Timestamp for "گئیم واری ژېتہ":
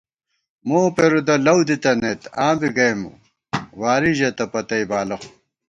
2.77-4.45